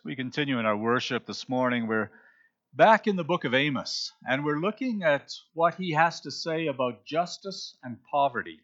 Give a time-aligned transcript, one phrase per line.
[0.00, 2.10] As we continue in our worship this morning, we're
[2.72, 6.68] back in the book of Amos, and we're looking at what he has to say
[6.68, 8.60] about justice and poverty.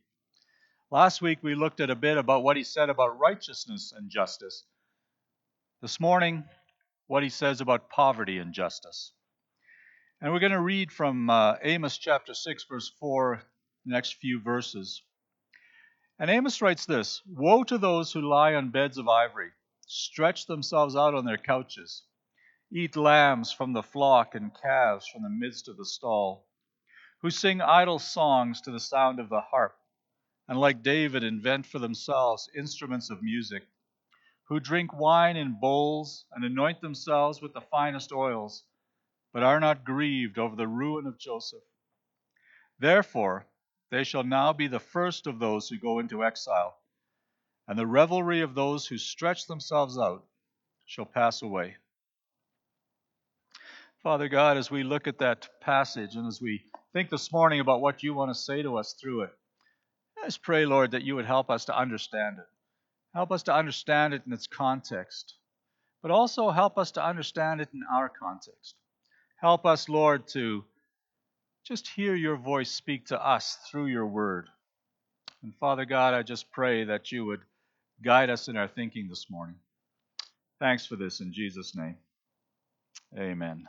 [0.90, 4.64] Last week we looked at a bit about what he said about righteousness and justice.
[5.82, 6.42] This morning,
[7.06, 9.12] what he says about poverty and justice.
[10.22, 13.42] And we're going to read from uh, Amos chapter 6, verse 4,
[13.84, 15.02] the next few verses.
[16.18, 19.50] And Amos writes this Woe to those who lie on beds of ivory
[19.88, 22.02] stretch themselves out on their couches,
[22.72, 26.48] eat lambs from the flock and calves from the midst of the stall,
[27.22, 29.78] who sing idle songs to the sound of the harp,
[30.48, 33.62] and like David invent for themselves instruments of music,
[34.48, 38.64] who drink wine in bowls and anoint themselves with the finest oils,
[39.32, 41.62] but are not grieved over the ruin of Joseph.
[42.78, 43.46] Therefore,
[43.90, 46.80] they shall now be the first of those who go into exile
[47.68, 50.24] and the revelry of those who stretch themselves out
[50.84, 51.76] shall pass away.
[54.02, 57.80] Father God, as we look at that passage and as we think this morning about
[57.80, 59.30] what you want to say to us through it,
[60.16, 62.46] I just pray, Lord, that you would help us to understand it.
[63.14, 65.34] Help us to understand it in its context,
[66.02, 68.76] but also help us to understand it in our context.
[69.40, 70.64] Help us, Lord, to
[71.64, 74.48] just hear your voice speak to us through your word.
[75.42, 77.40] And Father God, I just pray that you would
[78.02, 79.56] guide us in our thinking this morning.
[80.58, 81.96] Thanks for this in Jesus' name.
[83.16, 83.66] Amen.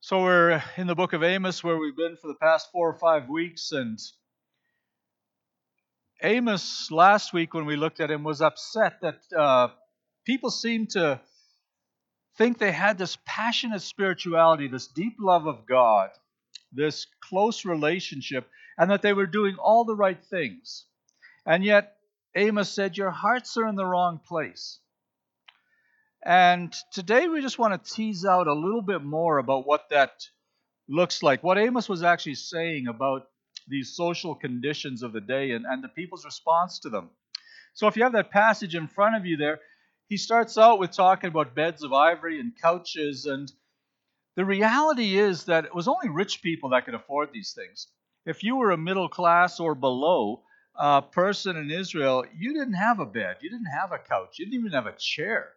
[0.00, 2.98] So we're in the book of Amos where we've been for the past four or
[2.98, 3.98] five weeks, and
[6.22, 9.68] Amos last week when we looked at him was upset that uh,
[10.24, 11.20] people seemed to
[12.36, 16.10] think they had this passionate spirituality, this deep love of God,
[16.72, 20.86] this close relationship, and that they were doing all the right things.
[21.46, 21.96] And yet,
[22.34, 24.78] Amos said, Your hearts are in the wrong place.
[26.24, 30.12] And today we just want to tease out a little bit more about what that
[30.88, 33.22] looks like, what Amos was actually saying about
[33.68, 37.10] these social conditions of the day and, and the people's response to them.
[37.74, 39.60] So if you have that passage in front of you there,
[40.08, 43.26] he starts out with talking about beds of ivory and couches.
[43.26, 43.50] And
[44.40, 47.88] the reality is that it was only rich people that could afford these things
[48.24, 50.42] if you were a middle class or below
[50.78, 54.46] uh, person in Israel, you didn't have a bed, you didn't have a couch, you
[54.46, 55.50] didn't even have a chair.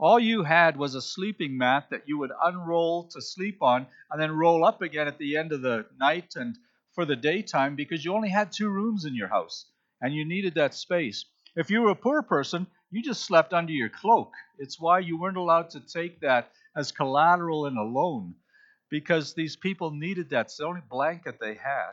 [0.00, 4.20] All you had was a sleeping mat that you would unroll to sleep on and
[4.20, 6.58] then roll up again at the end of the night and
[6.96, 9.66] for the daytime because you only had two rooms in your house
[10.02, 11.24] and you needed that space.
[11.54, 14.32] If you were a poor person, you just slept under your cloak.
[14.58, 18.34] It's why you weren't allowed to take that as collateral in a loan
[18.88, 20.46] because these people needed that.
[20.46, 21.92] It's the only blanket they had.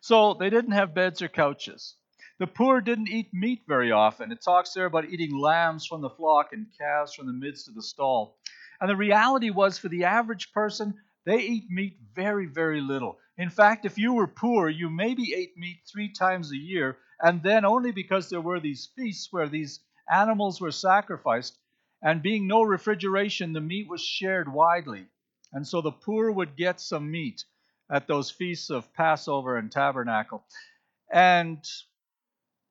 [0.00, 1.96] So they didn't have beds or couches.
[2.38, 4.32] The poor didn't eat meat very often.
[4.32, 7.74] It talks there about eating lambs from the flock and calves from the midst of
[7.74, 8.38] the stall.
[8.80, 10.94] And the reality was for the average person,
[11.26, 13.18] they eat meat very, very little.
[13.36, 17.42] In fact, if you were poor, you maybe ate meat three times a year, and
[17.42, 19.80] then only because there were these feasts where these
[20.10, 21.58] animals were sacrificed,
[22.02, 25.06] and being no refrigeration, the meat was shared widely.
[25.52, 27.44] And so the poor would get some meat
[27.90, 30.44] at those feasts of Passover and Tabernacle.
[31.12, 31.64] And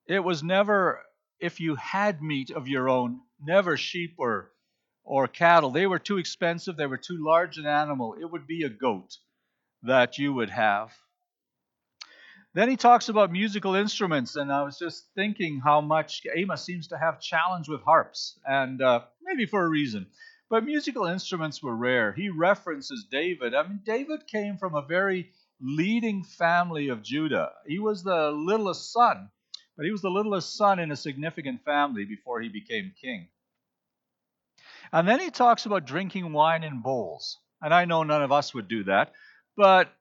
[0.07, 1.01] it was never,
[1.39, 4.51] if you had meat of your own, never sheep or,
[5.03, 5.69] or cattle.
[5.69, 8.15] They were too expensive, they were too large an animal.
[8.19, 9.17] It would be a goat
[9.83, 10.91] that you would have.
[12.53, 16.89] Then he talks about musical instruments, and I was just thinking how much Amos seems
[16.89, 20.07] to have challenge with harps, and uh, maybe for a reason.
[20.49, 22.11] But musical instruments were rare.
[22.11, 23.55] He references David.
[23.55, 25.31] I mean, David came from a very
[25.61, 27.53] leading family of Judah.
[27.65, 29.29] He was the littlest son,
[29.77, 33.29] but he was the littlest son in a significant family before he became king.
[34.91, 37.37] And then he talks about drinking wine in bowls.
[37.61, 39.13] And I know none of us would do that,
[39.55, 39.93] but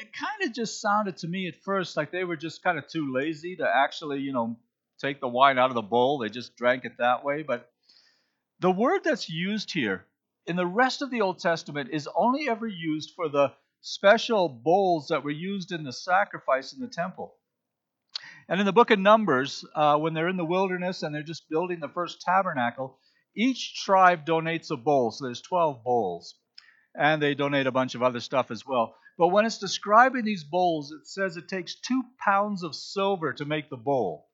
[0.00, 2.86] it kind of just sounded to me at first like they were just kind of
[2.86, 4.56] too lazy to actually, you know,
[5.00, 6.18] take the wine out of the bowl.
[6.18, 7.42] They just drank it that way.
[7.42, 7.70] But
[8.60, 10.06] the word that's used here
[10.46, 15.08] in the rest of the Old Testament is only ever used for the special bowls
[15.08, 17.34] that were used in the sacrifice in the temple.
[18.48, 21.48] And in the book of Numbers, uh, when they're in the wilderness and they're just
[21.48, 22.98] building the first tabernacle,
[23.36, 25.10] each tribe donates a bowl.
[25.10, 26.34] So there's 12 bowls.
[26.94, 28.94] And they donate a bunch of other stuff as well.
[29.18, 33.44] But when it's describing these bowls, it says it takes two pounds of silver to
[33.44, 34.28] make the bowl.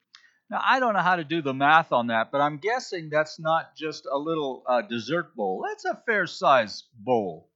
[0.50, 3.38] Now, I don't know how to do the math on that, but I'm guessing that's
[3.38, 5.64] not just a little uh, dessert bowl.
[5.69, 7.50] That's a fair size bowl.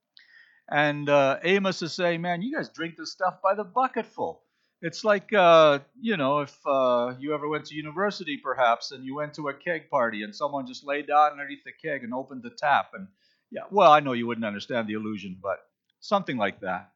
[0.70, 4.42] And uh, Amos is saying, man, you guys drink this stuff by the bucketful.
[4.82, 9.14] It's like, uh, you know, if uh, you ever went to university perhaps and you
[9.14, 12.42] went to a keg party and someone just laid down underneath the keg and opened
[12.42, 12.90] the tap.
[12.94, 13.06] And
[13.50, 15.58] yeah, well, I know you wouldn't understand the illusion, but
[16.00, 16.90] something like that.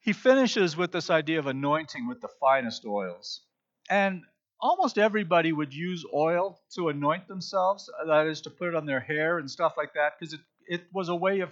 [0.00, 3.42] He finishes with this idea of anointing with the finest oils.
[3.90, 4.22] And
[4.60, 8.86] almost everybody would use oil to anoint themselves, uh, that is, to put it on
[8.86, 11.50] their hair and stuff like that, because it, it was a way of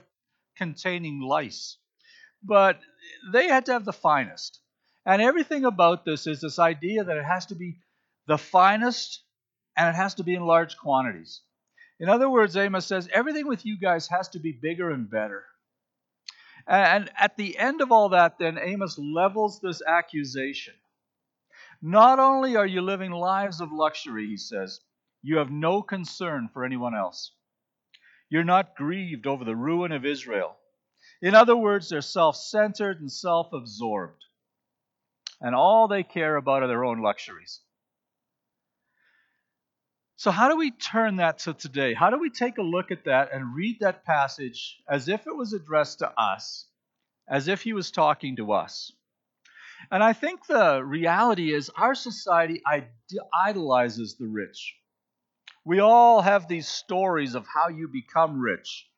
[0.56, 1.78] containing lice
[2.46, 2.80] but
[3.32, 4.60] they had to have the finest.
[5.04, 7.78] And everything about this is this idea that it has to be
[8.26, 9.22] the finest
[9.76, 11.42] and it has to be in large quantities.
[11.98, 15.44] In other words, Amos says everything with you guys has to be bigger and better.
[16.66, 20.74] And at the end of all that, then Amos levels this accusation.
[21.80, 24.80] Not only are you living lives of luxury, he says,
[25.22, 27.32] you have no concern for anyone else.
[28.28, 30.56] You're not grieved over the ruin of Israel.
[31.22, 34.24] In other words, they're self centered and self absorbed.
[35.40, 37.60] And all they care about are their own luxuries.
[40.16, 41.92] So, how do we turn that to today?
[41.92, 45.36] How do we take a look at that and read that passage as if it
[45.36, 46.66] was addressed to us,
[47.28, 48.92] as if he was talking to us?
[49.90, 52.62] And I think the reality is our society
[53.32, 54.74] idolizes the rich.
[55.64, 58.88] We all have these stories of how you become rich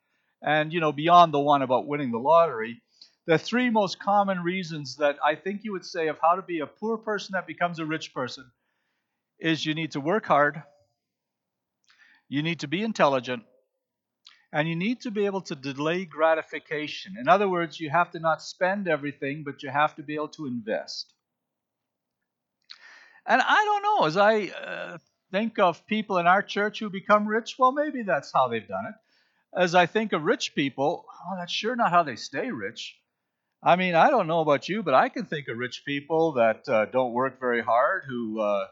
[0.42, 2.80] and you know beyond the one about winning the lottery
[3.26, 6.60] the three most common reasons that i think you would say of how to be
[6.60, 8.44] a poor person that becomes a rich person
[9.40, 10.62] is you need to work hard
[12.28, 13.42] you need to be intelligent
[14.52, 17.16] and you need to be able to delay gratification.
[17.18, 20.28] In other words you have to not spend everything but you have to be able
[20.28, 21.12] to invest.
[23.26, 24.98] And i don't know as i uh,
[25.30, 28.86] think of people in our church who become rich well maybe that's how they've done
[28.86, 28.94] it.
[29.54, 32.98] As I think of rich people, oh, that's sure not how they stay rich.
[33.62, 36.68] I mean, I don't know about you, but I can think of rich people that
[36.68, 38.66] uh, don't work very hard, who uh,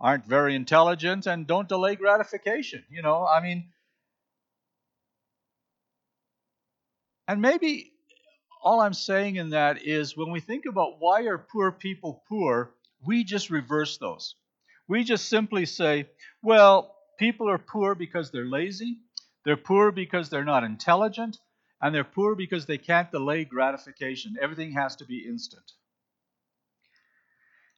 [0.00, 2.84] aren't very intelligent, and don't delay gratification.
[2.90, 3.68] You know, I mean,
[7.28, 7.92] and maybe
[8.62, 12.74] all I'm saying in that is when we think about why are poor people poor,
[13.06, 14.34] we just reverse those.
[14.88, 16.08] We just simply say,
[16.42, 18.98] well, people are poor because they're lazy,
[19.44, 21.38] they're poor because they're not intelligent,
[21.80, 24.36] and they're poor because they can't delay gratification.
[24.40, 25.72] Everything has to be instant.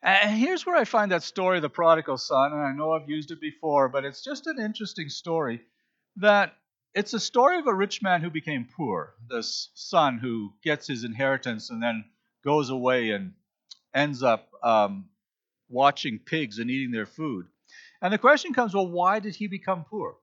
[0.03, 3.09] And here's where I find that story of the prodigal son, and I know I've
[3.09, 5.63] used it before, but it's just an interesting story
[6.17, 6.55] that
[6.95, 11.05] it's a story of a rich man who became poor, this son who gets his
[11.05, 12.05] inheritance and then
[12.45, 13.35] goes away and
[13.95, 15.09] ends up um,
[15.69, 17.47] watching pigs and eating their food.
[18.01, 20.17] And the question comes well, why did he become poor?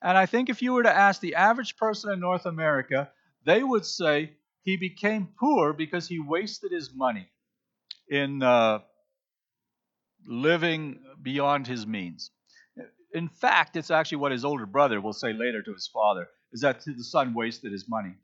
[0.00, 3.10] And I think if you were to ask the average person in North America,
[3.44, 4.32] they would say
[4.62, 7.28] he became poor because he wasted his money
[8.08, 8.80] in uh,
[10.26, 12.30] living beyond his means.
[13.12, 16.60] In fact, it's actually what his older brother will say later to his father is
[16.62, 18.14] that the son wasted his money.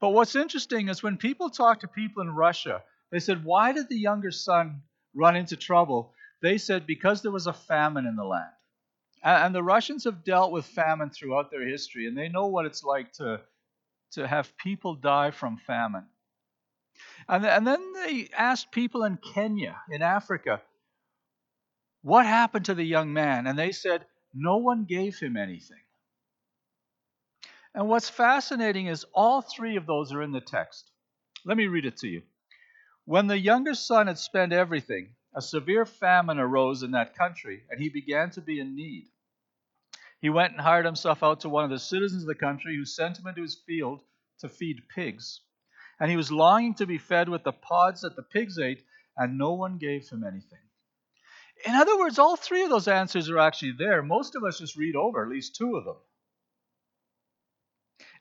[0.00, 3.88] But what's interesting is when people talk to people in Russia, they said, Why did
[3.88, 4.82] the younger son
[5.14, 6.12] run into trouble?
[6.42, 8.50] They said, Because there was a famine in the land.
[9.22, 12.84] And the Russians have dealt with famine throughout their history, and they know what it's
[12.84, 13.40] like to,
[14.12, 16.04] to have people die from famine.
[17.28, 20.60] And, and then they asked people in Kenya, in Africa,
[22.02, 23.46] what happened to the young man?
[23.46, 25.78] And they said, no one gave him anything.
[27.74, 30.90] And what's fascinating is all three of those are in the text.
[31.44, 32.22] Let me read it to you.
[33.04, 37.80] When the younger son had spent everything, a severe famine arose in that country, and
[37.80, 39.08] he began to be in need.
[40.20, 42.84] He went and hired himself out to one of the citizens of the country who
[42.84, 44.00] sent him into his field
[44.38, 45.40] to feed pigs.
[46.00, 48.82] And he was longing to be fed with the pods that the pigs ate,
[49.16, 50.58] and no one gave him anything.
[51.66, 54.02] In other words, all three of those answers are actually there.
[54.02, 55.96] Most of us just read over at least two of them.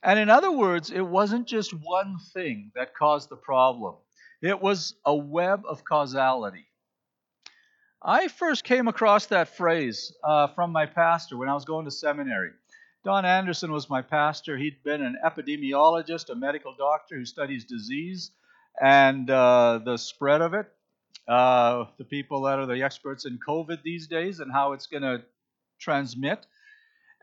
[0.03, 3.96] And in other words, it wasn't just one thing that caused the problem,
[4.42, 6.68] it was a web of causality.
[8.01, 11.92] I first came across that phrase uh, from my pastor when I was going to
[11.92, 12.51] seminary.
[13.04, 14.58] Don Anderson was my pastor.
[14.58, 18.32] He'd been an epidemiologist, a medical doctor who studies disease
[18.82, 20.68] and uh, the spread of it.
[21.28, 25.04] Uh, the people that are the experts in COVID these days and how it's going
[25.04, 25.22] to
[25.80, 26.46] transmit.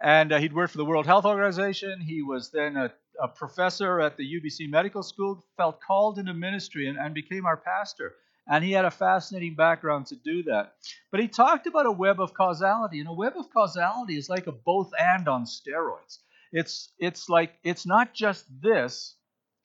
[0.02, 2.00] And uh, he'd worked for the World Health Organization.
[2.00, 6.88] He was then a, a, professor at the UBC Medical School, felt called into ministry,
[6.88, 8.14] and, and became our pastor.
[8.48, 10.74] And he had a fascinating background to do that.
[11.10, 14.46] But he talked about a web of causality, and a web of causality is like
[14.46, 16.18] a both and on steroids.
[16.52, 19.16] It's it's like it's not just this,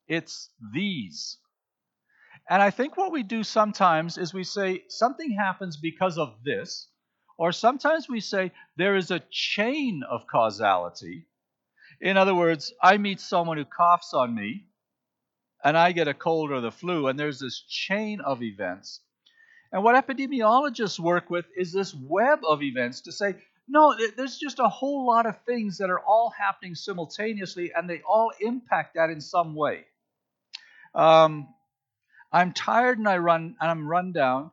[0.07, 1.37] it's these.
[2.49, 6.87] And I think what we do sometimes is we say something happens because of this,
[7.39, 11.25] or sometimes we say there is a chain of causality.
[12.01, 14.67] In other words, I meet someone who coughs on me,
[15.65, 19.01] and I get a cold or the flu, and there's this chain of events.
[19.71, 23.35] And what epidemiologists work with is this web of events to say,
[23.67, 28.01] no, there's just a whole lot of things that are all happening simultaneously, and they
[28.07, 29.85] all impact that in some way.
[30.93, 31.47] Um,
[32.31, 34.51] I'm tired and I run and I'm run down.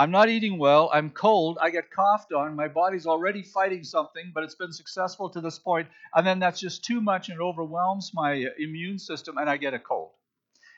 [0.00, 0.88] I'm not eating well.
[0.94, 1.58] I'm cold.
[1.60, 2.56] I get coughed on.
[2.56, 5.88] My body's already fighting something, but it's been successful to this point.
[6.14, 9.74] And then that's just too much and it overwhelms my immune system and I get
[9.74, 10.12] a cold.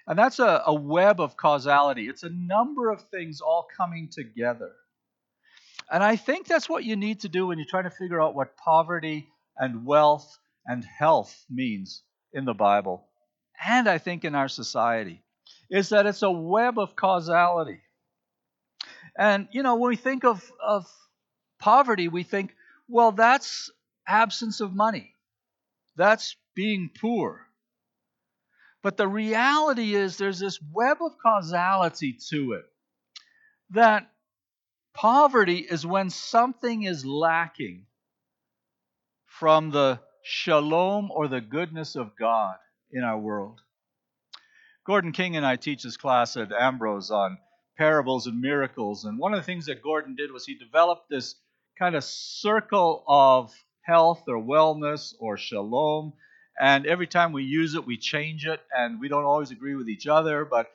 [0.08, 2.08] And that's a, a web of causality.
[2.08, 4.72] It's a number of things all coming together.
[5.88, 8.34] And I think that's what you need to do when you're trying to figure out
[8.34, 10.36] what poverty and wealth
[10.66, 12.02] and health means
[12.32, 13.06] in the Bible.
[13.64, 15.22] And I think in our society
[15.70, 17.82] is that it's a web of causality.
[19.18, 20.86] And, you know, when we think of, of
[21.58, 22.54] poverty, we think,
[22.88, 23.70] well, that's
[24.06, 25.14] absence of money,
[25.96, 27.46] that's being poor.
[28.82, 32.64] But the reality is there's this web of causality to it
[33.70, 34.10] that
[34.94, 37.86] poverty is when something is lacking
[39.24, 42.56] from the shalom or the goodness of God
[42.90, 43.60] in our world.
[44.84, 47.38] Gordon King and I teach this class at Ambrose on
[47.82, 49.04] parables and miracles.
[49.04, 51.34] And one of the things that Gordon did was he developed this
[51.76, 56.12] kind of circle of health or wellness or shalom.
[56.60, 59.88] And every time we use it, we change it, and we don't always agree with
[59.88, 60.44] each other.
[60.44, 60.70] But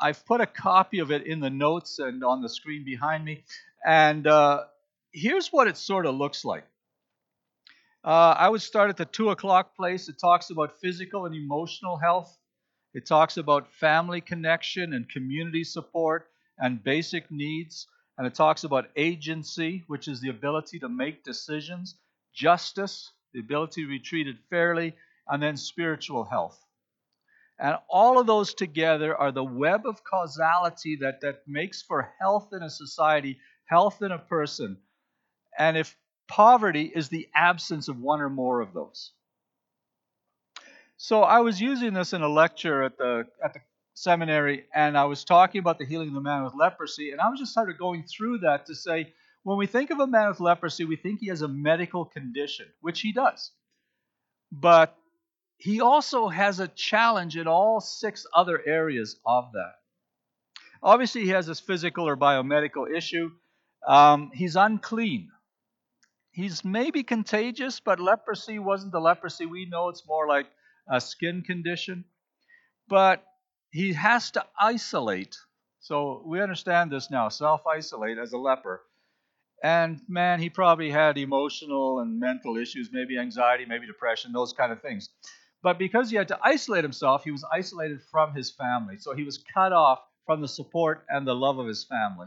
[0.00, 3.44] I've put a copy of it in the notes and on the screen behind me.
[3.86, 4.64] And uh,
[5.12, 6.64] here's what it sort of looks like.
[8.02, 10.08] Uh, I would start at the two o'clock place.
[10.08, 12.36] It talks about physical and emotional health.
[12.94, 16.31] It talks about family connection and community support
[16.62, 17.88] and basic needs.
[18.16, 21.96] And it talks about agency, which is the ability to make decisions,
[22.32, 24.94] justice, the ability to be treated fairly,
[25.28, 26.58] and then spiritual health.
[27.58, 32.48] And all of those together are the web of causality that, that makes for health
[32.52, 34.78] in a society, health in a person.
[35.58, 35.96] And if
[36.28, 39.12] poverty is the absence of one or more of those.
[40.96, 43.60] So I was using this in a lecture at the at the
[43.94, 47.28] seminary, and I was talking about the healing of the man with leprosy, and I
[47.28, 49.12] was just started going through that to say,
[49.44, 52.66] when we think of a man with leprosy, we think he has a medical condition,
[52.80, 53.50] which he does.
[54.50, 54.96] But
[55.56, 59.74] he also has a challenge in all six other areas of that.
[60.82, 63.30] Obviously, he has this physical or biomedical issue.
[63.86, 65.30] Um, he's unclean.
[66.30, 69.88] He's maybe contagious, but leprosy wasn't the leprosy we know.
[69.88, 70.46] It's more like
[70.88, 72.04] a skin condition,
[72.88, 73.24] but
[73.72, 75.36] he has to isolate.
[75.80, 78.82] So we understand this now self isolate as a leper.
[79.64, 84.72] And man, he probably had emotional and mental issues, maybe anxiety, maybe depression, those kind
[84.72, 85.08] of things.
[85.62, 88.98] But because he had to isolate himself, he was isolated from his family.
[88.98, 92.26] So he was cut off from the support and the love of his family.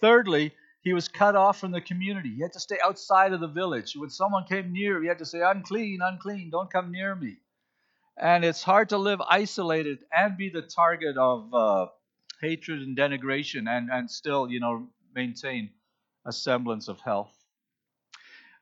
[0.00, 2.34] Thirdly, he was cut off from the community.
[2.34, 3.94] He had to stay outside of the village.
[3.96, 7.38] When someone came near, he had to say, Unclean, unclean, don't come near me
[8.20, 11.86] and it's hard to live isolated and be the target of uh,
[12.40, 15.70] hatred and denigration and, and still you know maintain
[16.26, 17.34] a semblance of health.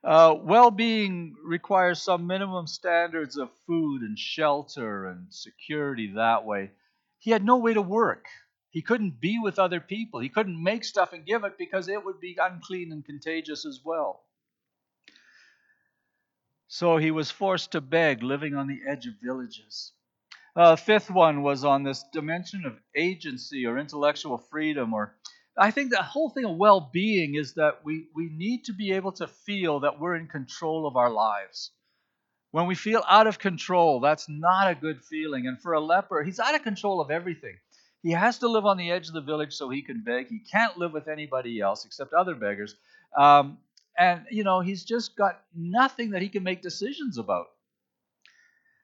[0.01, 6.71] Uh, well-being requires some minimum standards of food and shelter and security that way.
[7.17, 8.25] He had no way to work.
[8.69, 10.21] He couldn't be with other people.
[10.21, 13.81] He couldn't make stuff and give it because it would be unclean and contagious as
[13.83, 14.23] well
[16.69, 19.91] so he was forced to beg, living on the edge of villages.
[20.55, 24.93] Uh, fifth one was on this dimension of agency or intellectual freedom.
[24.93, 25.15] Or
[25.57, 29.11] I think the whole thing of well-being is that we we need to be able
[29.13, 31.71] to feel that we're in control of our lives.
[32.51, 35.47] When we feel out of control, that's not a good feeling.
[35.47, 37.57] And for a leper, he's out of control of everything.
[38.03, 40.29] He has to live on the edge of the village so he can beg.
[40.29, 42.75] He can't live with anybody else except other beggars.
[43.17, 43.57] Um,
[43.99, 47.47] and you know he's just got nothing that he can make decisions about.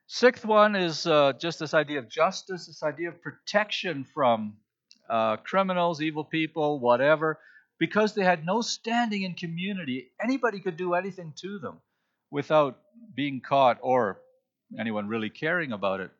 [0.06, 4.58] Sixth one is uh, just this idea of justice this idea of protection from
[5.08, 7.38] uh, criminals evil people whatever
[7.78, 11.80] because they had no standing in community anybody could do anything to them
[12.30, 12.78] without
[13.14, 14.20] being caught or
[14.78, 16.10] anyone really caring about it.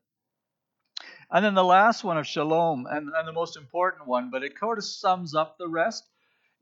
[1.30, 4.58] And then the last one of shalom and, and the most important one but it
[4.58, 6.08] kind of sums up the rest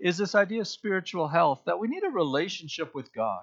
[0.04, 3.42] is this idea of spiritual health that we need a relationship with God.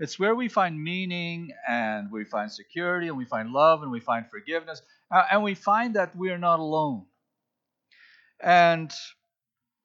[0.00, 4.00] It's where we find meaning and we find security and we find love and we
[4.00, 4.82] find forgiveness
[5.14, 7.04] uh, and we find that we are not alone.
[8.42, 8.90] And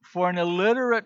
[0.03, 1.05] for an illiterate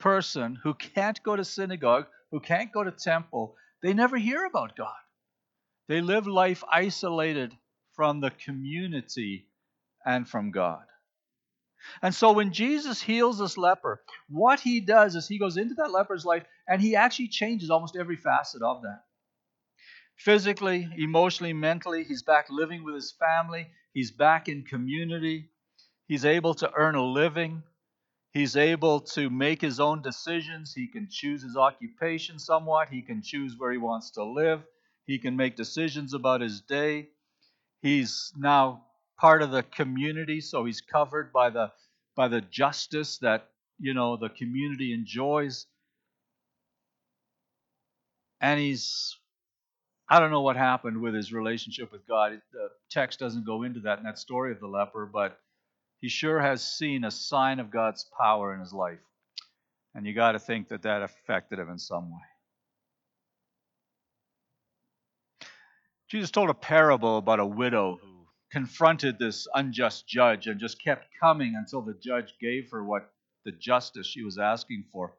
[0.00, 4.76] person who can't go to synagogue, who can't go to temple, they never hear about
[4.76, 4.90] God.
[5.86, 7.56] They live life isolated
[7.92, 9.46] from the community
[10.04, 10.82] and from God.
[12.02, 15.90] And so when Jesus heals this leper, what he does is he goes into that
[15.90, 19.02] leper's life and he actually changes almost every facet of that.
[20.16, 25.48] Physically, emotionally, mentally, he's back living with his family, he's back in community,
[26.06, 27.62] he's able to earn a living,
[28.32, 33.22] he's able to make his own decisions, he can choose his occupation somewhat, he can
[33.22, 34.62] choose where he wants to live,
[35.06, 37.08] he can make decisions about his day.
[37.80, 38.84] He's now
[39.20, 41.70] part of the community, so he's covered by the
[42.16, 43.48] by the justice that
[43.78, 45.66] you know the community enjoys.
[48.40, 49.16] And he's
[50.08, 52.40] I don't know what happened with his relationship with God.
[52.52, 55.38] The text doesn't go into that in that story of the leper, but
[56.00, 58.98] he sure has seen a sign of God's power in his life.
[59.94, 62.18] And you got to think that that affected him in some way.
[66.08, 68.19] Jesus told a parable about a widow who
[68.50, 73.10] confronted this unjust judge and just kept coming until the judge gave her what
[73.44, 75.14] the justice she was asking for.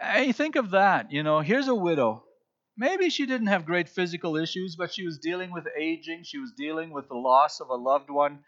[0.00, 1.12] Hey, think of that.
[1.12, 2.24] You know, here's a widow.
[2.76, 6.22] Maybe she didn't have great physical issues, but she was dealing with aging.
[6.24, 8.40] She was dealing with the loss of a loved one.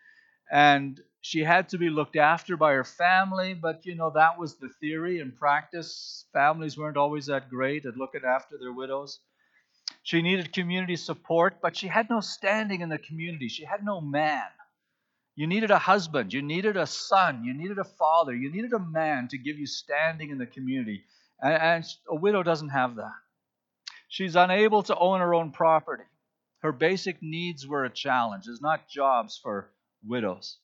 [0.50, 3.54] And she had to be looked after by her family.
[3.54, 5.20] But, you know, that was the theory.
[5.20, 9.20] In practice, families weren't always that great at looking after their widows.
[10.02, 13.48] She needed community support, but she had no standing in the community.
[13.48, 14.48] She had no man.
[15.36, 18.78] You needed a husband, you needed a son, you needed a father, you needed a
[18.78, 21.04] man to give you standing in the community.
[21.40, 23.14] And, a widow doesn't have that.
[24.08, 26.04] She's unable to own her own property.
[26.60, 28.44] Her basic needs were a challenge.
[28.44, 29.70] There's not jobs for
[30.06, 30.58] widows.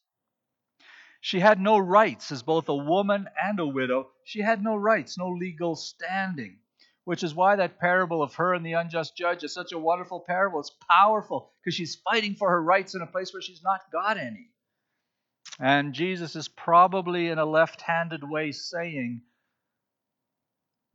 [1.21, 4.11] She had no rights as both a woman and a widow.
[4.23, 6.59] She had no rights, no legal standing
[7.05, 10.19] which is why that parable of her and the unjust judge is such a wonderful
[10.19, 10.59] parable.
[10.59, 14.17] It's powerful because she's fighting for her rights in a place where she's not got
[14.17, 14.49] any.
[15.59, 19.21] And Jesus is probably in a left handed way saying,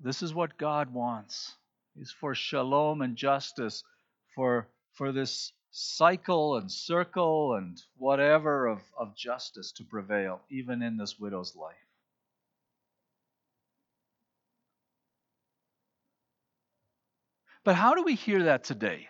[0.01, 1.55] This is what God wants.
[1.97, 3.85] He's for shalom and justice,
[4.35, 10.97] for, for this cycle and circle and whatever of, of justice to prevail, even in
[10.97, 11.84] this widow's life.
[17.65, 19.09] But how do we hear that today?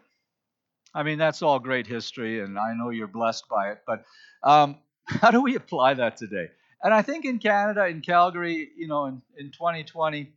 [0.95, 4.05] I mean, that's all great history, and I know you're blessed by it, but
[4.45, 6.49] um, how do we apply that today?
[6.83, 10.31] And I think in Canada, in Calgary, you know, in, in 2020,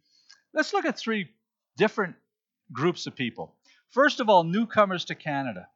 [0.54, 1.30] let's look at three
[1.78, 2.16] different
[2.74, 3.54] groups of people.
[3.92, 5.68] First of all, newcomers to Canada.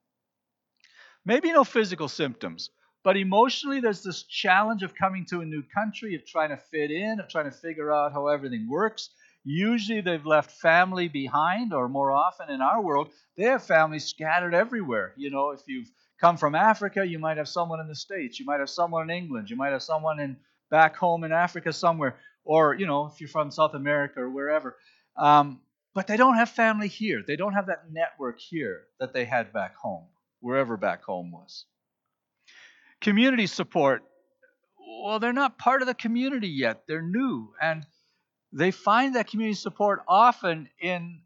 [1.24, 2.72] Maybe no physical symptoms,
[3.04, 6.90] but emotionally, there's this challenge of coming to a new country, of trying to fit
[6.90, 9.12] in, of trying to figure out how everything works.
[9.44, 14.54] Usually they've left family behind, or more often in our world, they have families scattered
[14.54, 15.14] everywhere.
[15.18, 18.46] You know, if you've come from Africa, you might have someone in the States, you
[18.46, 20.38] might have someone in England, you might have someone in
[20.70, 24.78] back home in Africa somewhere, or you know, if you're from South America or wherever.
[25.18, 25.62] Um,
[25.94, 27.22] but they don't have family here.
[27.26, 30.06] They don't have that network here that they had back home,
[30.40, 31.66] wherever back home was.
[33.02, 34.04] Community support.
[35.04, 36.84] Well, they're not part of the community yet.
[36.88, 37.54] They're new.
[37.60, 37.86] And
[38.54, 41.22] they find that community support often in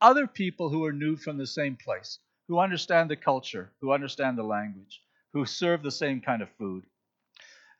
[0.00, 4.38] other people who are new from the same place, who understand the culture, who understand
[4.38, 5.00] the language,
[5.32, 6.84] who serve the same kind of food.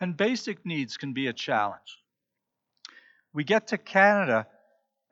[0.00, 2.02] And basic needs can be a challenge.
[3.32, 4.46] We get to Canada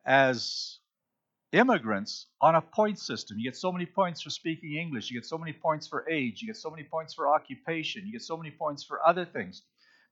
[0.05, 0.79] as
[1.53, 3.38] immigrants on a point system.
[3.38, 6.40] You get so many points for speaking English, you get so many points for age,
[6.40, 9.62] you get so many points for occupation, you get so many points for other things.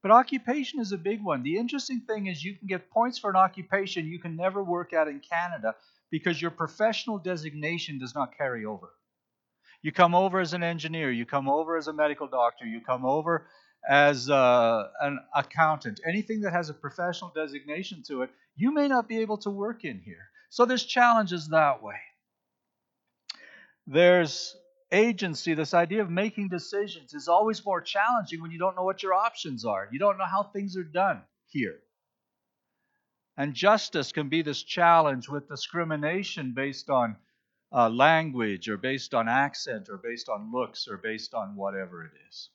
[0.02, 1.42] But occupation is a big one.
[1.42, 4.92] The interesting thing is you can get points for an occupation you can never work
[4.92, 5.74] at in Canada
[6.10, 8.90] because your professional designation does not carry over.
[9.82, 13.04] You come over as an engineer, you come over as a medical doctor, you come
[13.04, 13.46] over
[13.88, 19.08] as uh, an accountant, anything that has a professional designation to it, you may not
[19.08, 20.30] be able to work in here.
[20.50, 21.96] So there's challenges that way.
[23.86, 24.54] There's
[24.92, 29.02] agency, this idea of making decisions, is always more challenging when you don't know what
[29.02, 29.88] your options are.
[29.90, 31.78] You don't know how things are done here.
[33.36, 37.16] And justice can be this challenge with discrimination based on
[37.72, 42.12] uh, language or based on accent or based on looks or based on whatever it
[42.28, 42.50] is.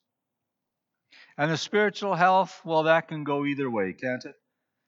[1.37, 4.35] And the spiritual health, well, that can go either way, can't it?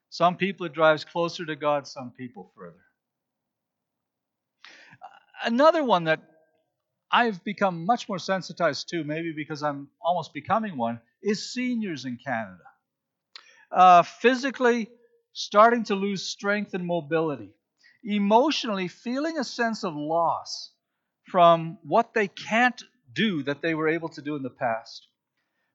[0.09, 2.75] Some people it drives closer to God, some people further.
[5.43, 6.21] Another one that
[7.11, 12.17] I've become much more sensitized to, maybe because I'm almost becoming one, is seniors in
[12.17, 12.63] Canada.
[13.71, 14.89] Uh, physically,
[15.33, 17.51] starting to lose strength and mobility.
[18.03, 20.71] Emotionally, feeling a sense of loss
[21.25, 22.81] from what they can't
[23.13, 25.07] do that they were able to do in the past.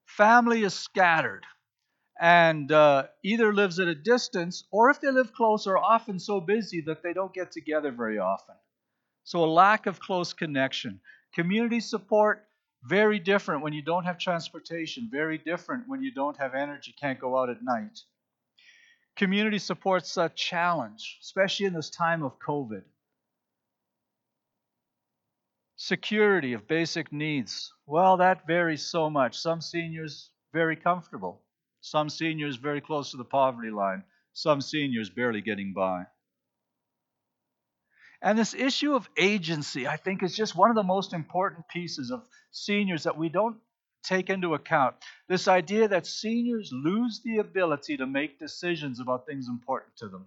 [0.07, 1.45] Family is scattered
[2.21, 6.41] and uh, either lives at a distance, or if they live close, are often so
[6.41, 8.55] busy that they don't get together very often.
[9.25, 11.01] So, a lack of close connection.
[11.35, 12.45] Community support,
[12.85, 17.21] very different when you don't have transportation, very different when you don't have energy, can't
[17.21, 18.01] go out at night.
[19.17, 22.83] Community support's a challenge, especially in this time of COVID.
[25.77, 27.73] Security of basic needs.
[27.87, 29.39] Well, that varies so much.
[29.39, 31.43] Some seniors, very comfortable.
[31.81, 34.05] Some seniors, very close to the poverty line.
[34.33, 36.05] Some seniors, barely getting by.
[38.23, 42.13] And this issue of agency, I think, is just one of the most important pieces
[42.13, 43.57] of seniors that we don't
[44.05, 44.95] take into account.
[45.29, 50.27] This idea that seniors lose the ability to make decisions about things important to them.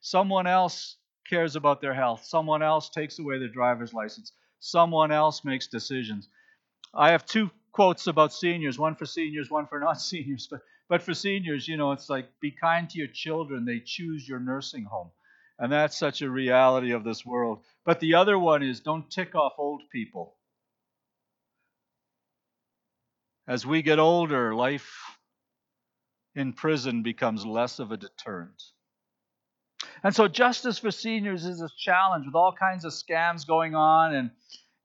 [0.00, 0.96] Someone else
[1.28, 6.28] cares about their health, someone else takes away their driver's license, someone else makes decisions.
[6.94, 10.46] I have two quotes about seniors, one for seniors, one for non seniors.
[10.50, 14.28] But, but for seniors, you know, it's like be kind to your children, they choose
[14.28, 15.10] your nursing home.
[15.60, 17.60] And that's such a reality of this world.
[17.84, 20.34] But the other one is don't tick off old people.
[23.46, 24.90] As we get older, life
[26.34, 28.62] in prison becomes less of a deterrent.
[30.02, 34.14] And so justice for seniors is a challenge with all kinds of scams going on
[34.14, 34.30] and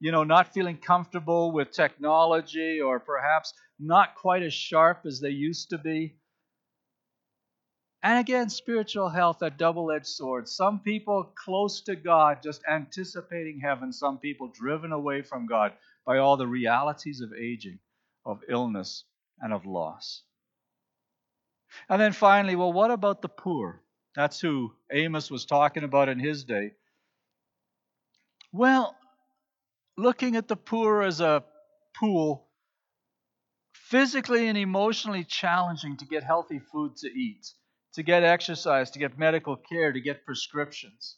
[0.02, 5.30] you know not feeling comfortable with technology or perhaps not quite as sharp as they
[5.30, 6.16] used to be.
[8.06, 10.48] And again, spiritual health, a double edged sword.
[10.48, 13.92] Some people close to God, just anticipating heaven.
[13.92, 15.74] Some people driven away from God
[16.06, 17.80] by all the realities of aging,
[18.24, 19.06] of illness,
[19.42, 20.22] and of loss.
[21.90, 23.82] And then finally, well, what about the poor?
[24.16, 26.74] That's who Amos was talking about in his day.
[28.52, 28.96] Well,
[29.98, 31.44] looking at the poor as a
[31.96, 32.46] pool,
[33.74, 37.52] physically and emotionally challenging to get healthy food to eat
[37.96, 41.18] to get exercise, to get medical care, to get prescriptions.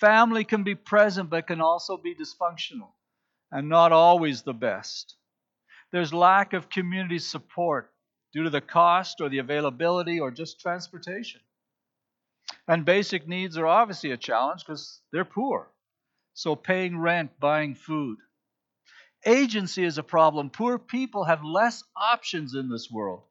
[0.00, 2.92] Family can be present, but can also be dysfunctional
[3.50, 5.16] and not always the best.
[5.92, 7.90] There's lack of community support
[8.32, 11.40] due to the cost or the availability or just transportation.
[12.66, 15.70] And basic needs are obviously a challenge because they're poor.
[16.34, 18.18] So, paying rent, buying food.
[19.26, 20.50] Agency is a problem.
[20.50, 23.24] Poor people have less options in this world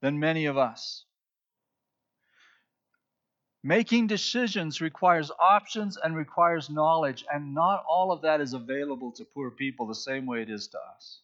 [0.00, 1.04] than many of us.
[3.62, 9.24] Making decisions requires options and requires knowledge, and not all of that is available to
[9.24, 11.20] poor people the same way it is to us.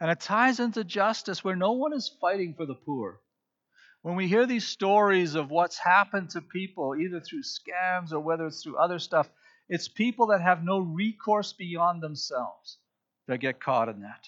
[0.00, 3.20] And it ties into justice where no one is fighting for the poor.
[4.00, 8.46] When we hear these stories of what's happened to people, either through scams or whether
[8.46, 9.28] it's through other stuff,
[9.68, 12.78] it's people that have no recourse beyond themselves
[13.28, 14.26] that get caught in that.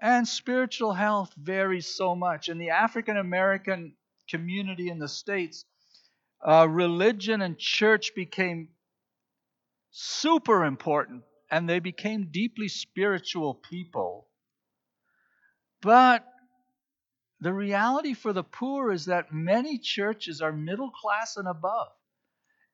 [0.00, 2.48] And spiritual health varies so much.
[2.48, 3.92] In the African American
[4.30, 5.64] community in the States,
[6.46, 8.68] uh, religion and church became
[9.90, 14.28] super important and they became deeply spiritual people.
[15.82, 16.24] But
[17.40, 21.88] the reality for the poor is that many churches are middle class and above,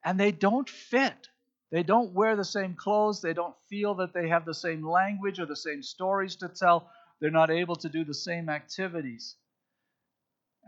[0.04, 1.28] and they don't fit.
[1.70, 3.20] They don't wear the same clothes.
[3.22, 6.90] They don't feel that they have the same language or the same stories to tell.
[7.20, 9.36] They're not able to do the same activities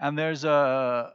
[0.01, 1.13] and there's a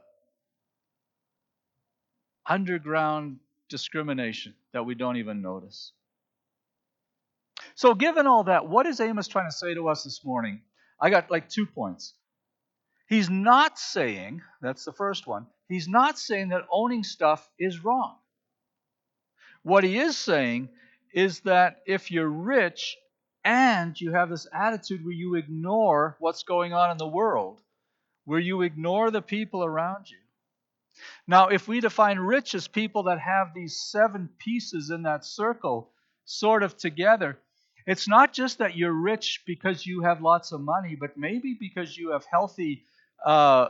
[2.46, 5.92] underground discrimination that we don't even notice.
[7.74, 10.60] So, given all that, what is Amos trying to say to us this morning?
[11.00, 12.14] I got like two points.
[13.08, 18.16] He's not saying, that's the first one, he's not saying that owning stuff is wrong.
[19.62, 20.68] What he is saying
[21.12, 22.96] is that if you're rich
[23.44, 27.60] and you have this attitude where you ignore what's going on in the world,
[28.24, 30.18] where you ignore the people around you.
[31.26, 35.90] Now, if we define rich as people that have these seven pieces in that circle
[36.24, 37.38] sort of together,
[37.86, 41.96] it's not just that you're rich because you have lots of money, but maybe because
[41.96, 42.84] you have healthy
[43.26, 43.68] uh,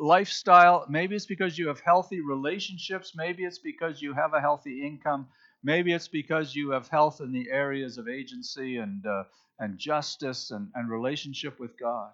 [0.00, 0.86] lifestyle.
[0.88, 3.14] Maybe it's because you have healthy relationships.
[3.16, 5.26] Maybe it's because you have a healthy income.
[5.64, 9.24] Maybe it's because you have health in the areas of agency and uh,
[9.58, 12.12] and justice and, and relationship with God.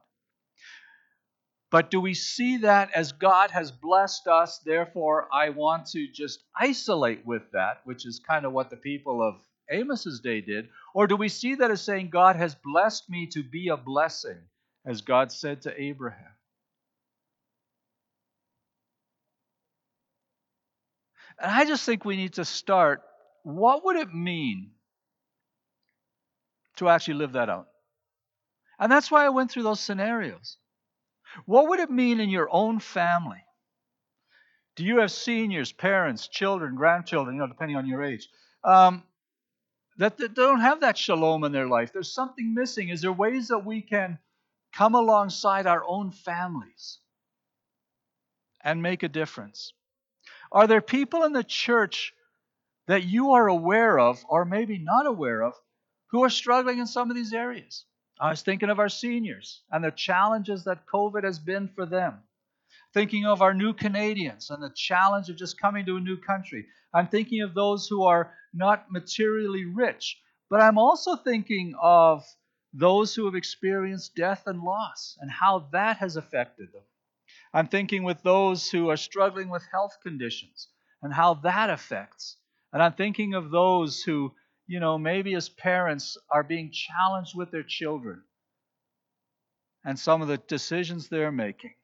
[1.74, 6.44] But do we see that as God has blessed us, therefore I want to just
[6.54, 10.68] isolate with that, which is kind of what the people of Amos's day did?
[10.94, 14.38] Or do we see that as saying, God has blessed me to be a blessing,
[14.87, 16.37] as God said to Abraham?
[21.40, 23.02] And I just think we need to start
[23.42, 24.70] what would it mean
[26.76, 27.66] to actually live that out?
[28.78, 30.56] And that's why I went through those scenarios.
[31.47, 33.44] What would it mean in your own family?
[34.77, 38.29] Do you have seniors, parents, children, grandchildren, you know, depending on your age,
[38.64, 39.05] um,
[39.99, 41.92] that, that don't have that shalom in their life?
[41.92, 42.88] There's something missing.
[42.88, 44.18] Is there ways that we can
[44.73, 46.99] come alongside our own families
[48.62, 49.73] and make a difference?
[50.51, 52.12] Are there people in the church
[52.87, 55.55] that you are aware of, or maybe not aware of,
[56.09, 57.85] who are struggling in some of these areas?
[58.20, 62.22] I was thinking of our seniors and the challenges that COVID has been for them
[62.94, 66.64] thinking of our new Canadians and the challenge of just coming to a new country.
[66.94, 72.24] I'm thinking of those who are not materially rich, but I'm also thinking of
[72.72, 76.83] those who have experienced death and loss and how that has affected them.
[77.53, 80.68] I'm thinking with those who are struggling with health conditions
[81.03, 82.37] and how that affects.
[82.72, 84.33] And I'm thinking of those who,
[84.66, 88.22] you know, maybe as parents are being challenged with their children
[89.85, 91.74] and some of the decisions they're making.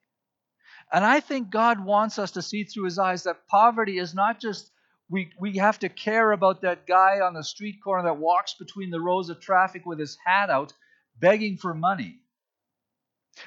[0.93, 4.41] And I think God wants us to see through his eyes that poverty is not
[4.41, 4.71] just
[5.11, 8.91] we, we have to care about that guy on the street corner that walks between
[8.91, 10.73] the rows of traffic with his hat out
[11.19, 12.21] begging for money.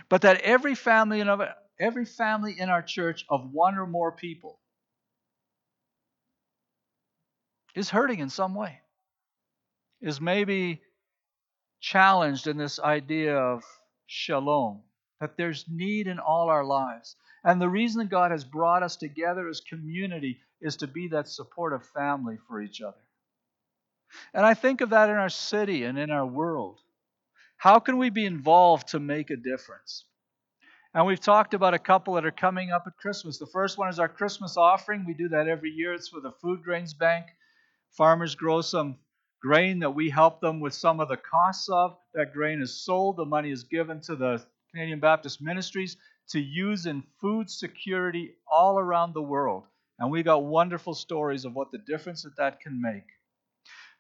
[0.09, 1.29] But that every family in
[1.79, 4.59] every family in our church of one or more people
[7.75, 8.82] is hurting in some way.
[10.03, 10.81] Is maybe
[11.79, 13.63] challenged in this idea of
[14.05, 14.81] shalom,
[15.21, 17.15] that there's need in all our lives.
[17.43, 21.85] And the reason God has brought us together as community is to be that supportive
[21.87, 22.97] family for each other.
[24.33, 26.79] And I think of that in our city and in our world.
[27.55, 30.03] How can we be involved to make a difference?
[30.93, 33.39] And we've talked about a couple that are coming up at Christmas.
[33.39, 35.05] The first one is our Christmas offering.
[35.05, 35.93] We do that every year.
[35.93, 37.25] It's for the Food Grains Bank.
[37.91, 38.97] Farmers grow some
[39.43, 41.97] grain that we help them with some of the costs of.
[42.13, 45.97] That grain is sold, the money is given to the Canadian Baptist Ministries
[46.29, 49.63] to use in food security all around the world.
[49.99, 53.03] And we got wonderful stories of what the difference that that can make.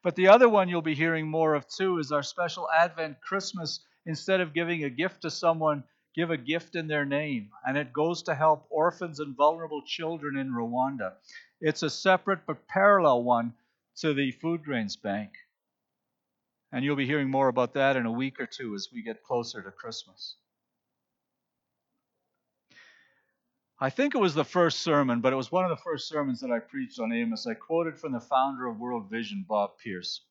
[0.01, 3.81] But the other one you'll be hearing more of too is our special Advent Christmas.
[4.05, 5.83] Instead of giving a gift to someone,
[6.15, 7.49] give a gift in their name.
[7.65, 11.13] And it goes to help orphans and vulnerable children in Rwanda.
[11.61, 13.53] It's a separate but parallel one
[13.97, 15.31] to the Food Grains Bank.
[16.71, 19.23] And you'll be hearing more about that in a week or two as we get
[19.23, 20.35] closer to Christmas.
[23.79, 26.39] I think it was the first sermon, but it was one of the first sermons
[26.39, 27.45] that I preached on Amos.
[27.45, 30.21] I quoted from the founder of World Vision, Bob Pierce.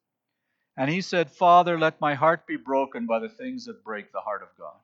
[0.77, 4.21] And he said, Father, let my heart be broken by the things that break the
[4.21, 4.79] heart of God.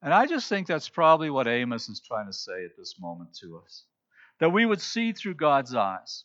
[0.00, 3.34] And I just think that's probably what Amos is trying to say at this moment
[3.40, 3.84] to us.
[4.38, 6.24] That we would see through God's eyes,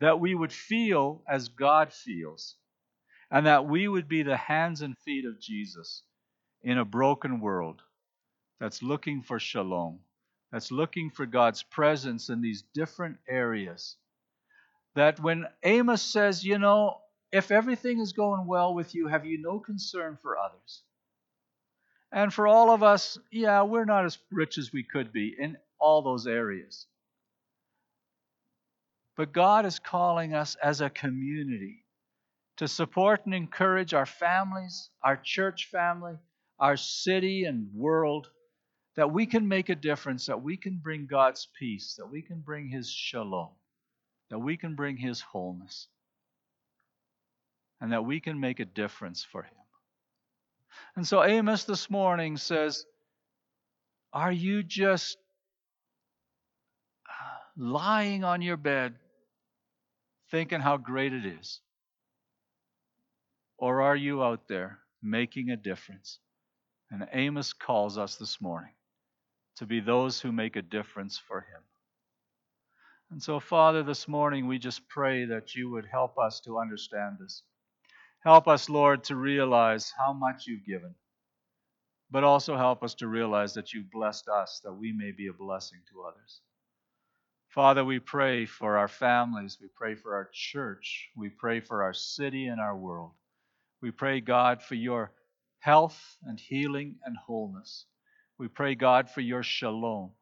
[0.00, 2.56] that we would feel as God feels,
[3.30, 6.02] and that we would be the hands and feet of Jesus
[6.62, 7.82] in a broken world
[8.60, 10.00] that's looking for shalom
[10.52, 13.96] that's looking for God's presence in these different areas.
[14.94, 16.98] That when Amos says, you know,
[17.30, 20.82] if everything is going well with you, have you no concern for others?
[22.10, 25.58] And for all of us, yeah, we're not as rich as we could be in
[25.78, 26.86] all those areas.
[29.18, 31.84] But God is calling us as a community
[32.58, 36.14] to support and encourage our families, our church family,
[36.60, 38.30] our city and world
[38.94, 42.42] that we can make a difference, that we can bring God's peace, that we can
[42.42, 43.50] bring His shalom,
[44.30, 45.88] that we can bring His wholeness,
[47.80, 49.50] and that we can make a difference for Him.
[50.94, 52.86] And so Amos this morning says,
[54.12, 55.18] Are you just
[57.56, 58.94] lying on your bed
[60.30, 61.60] thinking how great it is?
[63.58, 66.20] Or are you out there making a difference?
[66.90, 68.72] And Amos calls us this morning
[69.56, 71.62] to be those who make a difference for Him.
[73.10, 77.16] And so, Father, this morning we just pray that you would help us to understand
[77.20, 77.42] this.
[78.22, 80.94] Help us, Lord, to realize how much you've given,
[82.10, 85.32] but also help us to realize that you've blessed us that we may be a
[85.32, 86.40] blessing to others.
[87.48, 89.58] Father, we pray for our families.
[89.60, 91.08] We pray for our church.
[91.16, 93.12] We pray for our city and our world.
[93.80, 95.12] We pray, God, for your
[95.60, 97.86] health and healing and wholeness.
[98.38, 100.12] We pray, God, for your shalom.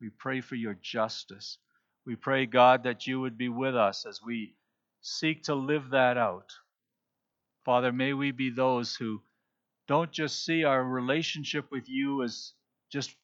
[0.00, 1.58] We pray for your justice.
[2.06, 4.54] We pray, God, that you would be with us as we
[5.02, 6.52] seek to live that out.
[7.64, 9.20] Father, may we be those who
[9.88, 12.52] don't just see our relationship with you as
[12.90, 13.14] just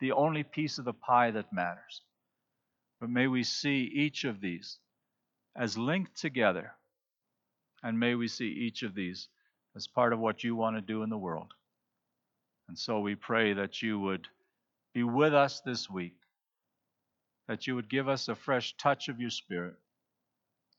[0.00, 2.02] the only piece of the pie that matters,
[3.00, 4.78] but may we see each of these
[5.56, 6.72] as linked together,
[7.82, 9.28] and may we see each of these
[9.74, 11.52] as part of what you want to do in the world.
[12.68, 14.28] And so we pray that you would
[14.94, 16.16] be with us this week,
[17.48, 19.74] that you would give us a fresh touch of your Spirit,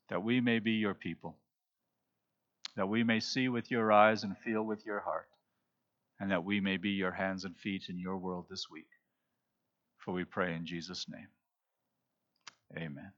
[0.10, 1.36] that we may be your people,
[2.75, 5.27] that we may see with your eyes and feel with your heart,
[6.19, 8.88] and that we may be your hands and feet in your world this week.
[9.97, 11.27] For we pray in Jesus' name.
[12.77, 13.12] Amen.